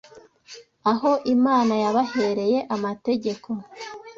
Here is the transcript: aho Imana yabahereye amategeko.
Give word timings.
aho 0.91 1.11
Imana 1.35 1.73
yabahereye 1.83 2.59
amategeko. 2.75 3.49